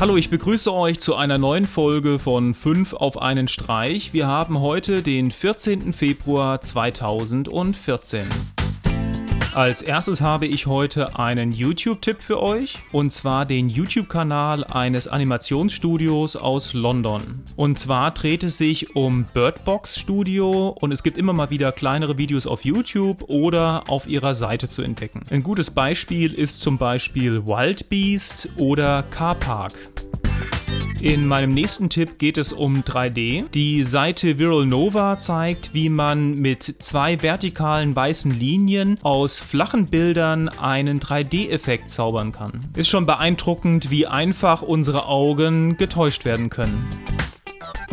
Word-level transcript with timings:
Hallo, 0.00 0.16
ich 0.16 0.30
begrüße 0.30 0.72
euch 0.72 1.00
zu 1.00 1.16
einer 1.16 1.38
neuen 1.38 1.66
Folge 1.66 2.20
von 2.20 2.54
5 2.54 2.92
auf 2.92 3.20
einen 3.20 3.48
Streich. 3.48 4.12
Wir 4.12 4.28
haben 4.28 4.60
heute 4.60 5.02
den 5.02 5.32
14. 5.32 5.92
Februar 5.92 6.60
2014. 6.60 8.57
Als 9.58 9.82
erstes 9.82 10.20
habe 10.20 10.46
ich 10.46 10.66
heute 10.68 11.18
einen 11.18 11.50
YouTube-Tipp 11.50 12.22
für 12.22 12.40
euch 12.40 12.76
und 12.92 13.12
zwar 13.12 13.44
den 13.44 13.68
YouTube-Kanal 13.68 14.62
eines 14.62 15.08
Animationsstudios 15.08 16.36
aus 16.36 16.74
London. 16.74 17.42
Und 17.56 17.76
zwar 17.76 18.12
dreht 18.12 18.44
es 18.44 18.56
sich 18.56 18.94
um 18.94 19.24
Birdbox 19.34 19.98
Studio 19.98 20.76
und 20.80 20.92
es 20.92 21.02
gibt 21.02 21.18
immer 21.18 21.32
mal 21.32 21.50
wieder 21.50 21.72
kleinere 21.72 22.16
Videos 22.18 22.46
auf 22.46 22.64
YouTube 22.64 23.24
oder 23.26 23.82
auf 23.88 24.06
ihrer 24.06 24.36
Seite 24.36 24.68
zu 24.68 24.82
entdecken. 24.82 25.24
Ein 25.28 25.42
gutes 25.42 25.72
Beispiel 25.72 26.34
ist 26.34 26.60
zum 26.60 26.78
Beispiel 26.78 27.44
Wild 27.44 27.88
Beast 27.88 28.48
oder 28.58 29.02
Car 29.10 29.34
Park. 29.34 29.72
In 31.00 31.28
meinem 31.28 31.54
nächsten 31.54 31.88
Tipp 31.88 32.18
geht 32.18 32.38
es 32.38 32.52
um 32.52 32.82
3D. 32.82 33.48
Die 33.50 33.84
Seite 33.84 34.40
Viral 34.40 34.66
Nova 34.66 35.16
zeigt, 35.20 35.72
wie 35.72 35.90
man 35.90 36.34
mit 36.34 36.74
zwei 36.80 37.22
vertikalen 37.22 37.94
weißen 37.94 38.36
Linien 38.36 38.98
aus 39.02 39.38
flachen 39.38 39.86
Bildern 39.86 40.48
einen 40.48 40.98
3D-Effekt 40.98 41.88
zaubern 41.88 42.32
kann. 42.32 42.50
Ist 42.74 42.88
schon 42.88 43.06
beeindruckend, 43.06 43.90
wie 43.92 44.08
einfach 44.08 44.60
unsere 44.62 45.06
Augen 45.06 45.76
getäuscht 45.76 46.24
werden 46.24 46.50
können. 46.50 46.84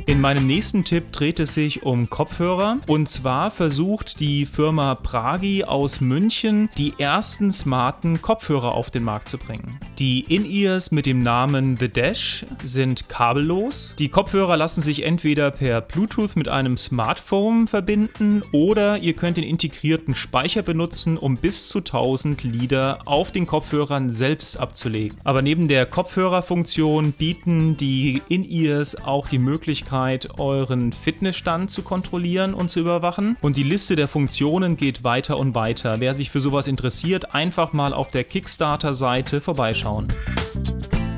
In 0.08 0.22
meinem 0.22 0.46
nächsten 0.46 0.84
Tipp 0.84 1.12
dreht 1.12 1.40
es 1.40 1.56
sich 1.56 1.82
um 1.82 2.12
Kopfhörer. 2.12 2.78
Und 2.86 3.10
zwar 3.10 3.50
versucht 3.50 4.20
die 4.20 4.46
Firma 4.46 4.94
Pragi 4.94 5.64
aus 5.64 6.00
München 6.00 6.70
die 6.78 6.94
ersten 7.00 7.52
smarten 7.52 8.22
Kopfhörer 8.22 8.76
auf 8.76 8.92
den 8.92 9.04
Markt 9.04 9.30
zu 9.30 9.40
bringen. 9.40 9.80
Die 9.98 10.20
In-Ears 10.20 10.92
mit 10.92 11.08
dem 11.08 11.24
Namen 11.24 11.76
The 11.78 11.90
Dash 11.90 12.46
sind 12.64 13.10
kabellos. 13.10 13.96
Die 13.98 14.10
Kopfhörer 14.10 14.58
lassen 14.58 14.84
sich 14.84 15.02
entweder 15.04 15.50
per 15.50 15.82
Bluetooth 15.82 16.36
mit 16.36 16.50
einem 16.50 16.78
Smartphone 16.78 17.68
verbinden 17.68 18.44
oder 18.52 19.00
ihr 19.00 19.14
könnt 19.14 19.38
den 19.38 19.44
integrierten 19.44 20.14
Speicher 20.14 20.62
benutzen, 20.62 21.18
um 21.18 21.38
bis 21.38 21.68
zu 21.68 21.80
1000 21.80 22.44
Lieder 22.44 23.00
auf 23.06 23.32
den 23.32 23.48
Kopfhörern 23.48 24.12
selbst 24.12 24.60
abzulegen. 24.60 25.18
Aber 25.24 25.42
neben 25.42 25.68
der 25.68 25.88
Kopfhörerfunktion 25.88 27.12
bieten 27.14 27.76
die 27.76 28.22
In-Ears 28.30 29.04
auch 29.04 29.28
die 29.28 29.40
Möglichkeit, 29.40 29.95
Möglichkeit, 29.96 30.40
euren 30.40 30.92
Fitnessstand 30.92 31.70
zu 31.70 31.82
kontrollieren 31.82 32.54
und 32.54 32.72
zu 32.72 32.80
überwachen. 32.80 33.38
Und 33.42 33.58
die 33.58 33.64
Liste 33.64 33.96
der 33.96 34.08
Funktionen 34.08 34.78
geht 34.78 35.04
weiter 35.04 35.38
und 35.38 35.56
weiter. 35.56 36.00
Wer 36.00 36.14
sich 36.14 36.30
für 36.32 36.42
sowas 36.42 36.68
interessiert, 36.68 37.34
einfach 37.34 37.74
mal 37.74 37.94
auf 37.94 38.12
der 38.12 38.24
Kickstarter-Seite 38.24 39.42
vorbeischauen. 39.42 40.08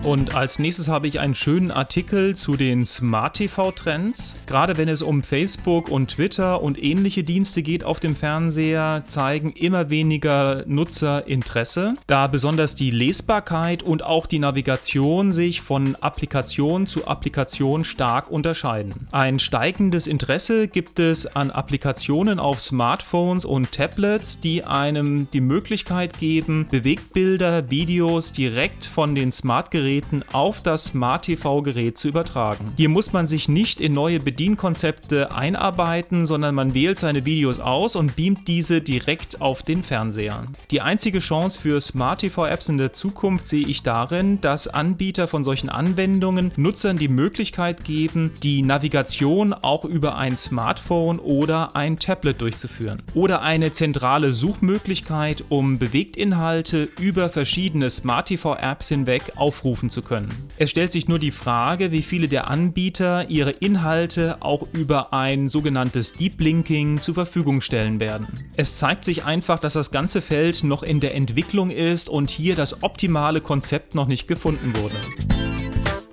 Und 0.03 0.35
als 0.35 0.57
nächstes 0.57 0.87
habe 0.87 1.07
ich 1.07 1.19
einen 1.19 1.35
schönen 1.35 1.69
Artikel 1.69 2.33
zu 2.33 2.55
den 2.55 2.85
Smart 2.85 3.35
TV-Trends. 3.35 4.37
Gerade 4.45 4.77
wenn 4.77 4.87
es 4.87 5.01
um 5.01 5.21
Facebook 5.21 5.89
und 5.89 6.11
Twitter 6.11 6.61
und 6.61 6.81
ähnliche 6.81 7.23
Dienste 7.23 7.61
geht 7.61 7.83
auf 7.83 7.99
dem 7.99 8.15
Fernseher, 8.15 9.03
zeigen 9.05 9.51
immer 9.51 9.89
weniger 9.89 10.63
Nutzer 10.65 11.27
Interesse, 11.27 11.95
da 12.07 12.27
besonders 12.27 12.75
die 12.75 12.91
Lesbarkeit 12.91 13.83
und 13.83 14.01
auch 14.01 14.27
die 14.27 14.39
Navigation 14.39 15.33
sich 15.33 15.59
von 15.59 15.95
Applikation 15.95 16.87
zu 16.87 17.05
Applikation 17.07 17.83
stark 17.83 18.31
unterscheiden. 18.31 19.07
Ein 19.11 19.39
steigendes 19.39 20.07
Interesse 20.07 20.69
gibt 20.69 20.99
es 20.99 21.25
an 21.27 21.51
Applikationen 21.51 22.39
auf 22.39 22.61
Smartphones 22.61 23.43
und 23.43 23.73
Tablets, 23.73 24.39
die 24.39 24.63
einem 24.63 25.29
die 25.31 25.41
Möglichkeit 25.41 26.17
geben, 26.17 26.65
Bewegtbilder, 26.69 27.69
Videos 27.69 28.31
direkt 28.31 28.85
von 28.85 29.13
den 29.13 29.33
Smartgeräten 29.33 29.86
Geräten 29.87 30.21
auf 30.33 30.63
das 30.63 30.87
Smart 30.87 31.23
TV-Gerät 31.23 31.97
zu 31.97 32.09
übertragen. 32.09 32.73
Hier 32.75 32.89
muss 32.89 33.13
man 33.13 33.25
sich 33.25 33.47
nicht 33.47 33.79
in 33.79 33.93
neue 33.93 34.19
Bedienkonzepte 34.19 35.33
einarbeiten, 35.33 36.25
sondern 36.25 36.55
man 36.55 36.73
wählt 36.73 36.99
seine 36.99 37.25
Videos 37.25 37.61
aus 37.61 37.95
und 37.95 38.17
beamt 38.17 38.49
diese 38.49 38.81
direkt 38.81 39.39
auf 39.39 39.63
den 39.63 39.83
Fernseher. 39.83 40.43
Die 40.71 40.81
einzige 40.81 41.19
Chance 41.19 41.57
für 41.57 41.79
Smart 41.79 42.19
TV-Apps 42.19 42.67
in 42.67 42.77
der 42.77 42.91
Zukunft 42.91 43.47
sehe 43.47 43.65
ich 43.65 43.81
darin, 43.81 44.41
dass 44.41 44.67
Anbieter 44.67 45.29
von 45.29 45.45
solchen 45.45 45.69
Anwendungen 45.69 46.51
Nutzern 46.57 46.97
die 46.97 47.07
Möglichkeit 47.07 47.85
geben, 47.85 48.31
die 48.43 48.63
Navigation 48.63 49.53
auch 49.53 49.85
über 49.85 50.17
ein 50.17 50.35
Smartphone 50.35 51.19
oder 51.19 51.77
ein 51.77 51.97
Tablet 51.97 52.41
durchzuführen. 52.41 53.01
Oder 53.13 53.41
eine 53.41 53.71
zentrale 53.71 54.33
Suchmöglichkeit, 54.33 55.45
um 55.47 55.79
Bewegtinhalte 55.79 56.89
über 56.99 57.29
verschiedene 57.29 57.89
Smart 57.89 58.27
TV-Apps 58.27 58.89
hinweg 58.89 59.31
aufrufen 59.37 59.76
abrufen 59.77 59.89
zu 59.89 60.01
können. 60.01 60.29
Es 60.57 60.69
stellt 60.71 60.91
sich 60.91 61.07
nur 61.07 61.19
die 61.19 61.31
Frage, 61.31 61.91
wie 61.91 62.01
viele 62.01 62.27
der 62.27 62.49
Anbieter 62.49 63.29
ihre 63.29 63.51
Inhalte 63.51 64.37
auch 64.39 64.67
über 64.73 65.13
ein 65.13 65.49
sogenanntes 65.49 66.13
Deep 66.13 66.39
Linking 66.41 67.01
zur 67.01 67.13
Verfügung 67.13 67.61
stellen 67.61 67.99
werden. 67.99 68.27
Es 68.55 68.77
zeigt 68.77 69.05
sich 69.05 69.23
einfach, 69.23 69.59
dass 69.59 69.73
das 69.73 69.91
ganze 69.91 70.21
Feld 70.21 70.63
noch 70.63 70.83
in 70.83 70.99
der 70.99 71.15
Entwicklung 71.15 71.69
ist 71.69 72.09
und 72.09 72.29
hier 72.31 72.55
das 72.55 72.81
optimale 72.81 73.41
Konzept 73.41 73.93
noch 73.93 74.07
nicht 74.07 74.27
gefunden 74.27 74.75
wurde. 74.75 74.95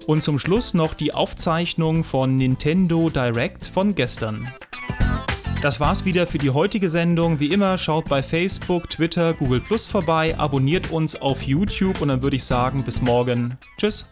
Und 0.06 0.22
zum 0.22 0.38
Schluss 0.38 0.74
noch 0.74 0.92
die 0.92 1.14
Aufzeichnung 1.14 2.04
von 2.04 2.36
Nintendo 2.36 3.08
Direct 3.08 3.66
von 3.66 3.94
gestern. 3.94 4.46
Das 5.64 5.80
war's 5.80 6.04
wieder 6.04 6.26
für 6.26 6.36
die 6.36 6.50
heutige 6.50 6.90
Sendung. 6.90 7.40
Wie 7.40 7.46
immer, 7.46 7.78
schaut 7.78 8.06
bei 8.10 8.22
Facebook, 8.22 8.90
Twitter, 8.90 9.32
Google 9.32 9.62
Plus 9.62 9.86
vorbei, 9.86 10.38
abonniert 10.38 10.90
uns 10.90 11.16
auf 11.16 11.40
YouTube 11.44 12.02
und 12.02 12.08
dann 12.08 12.22
würde 12.22 12.36
ich 12.36 12.44
sagen, 12.44 12.84
bis 12.84 13.00
morgen. 13.00 13.56
Tschüss. 13.78 14.02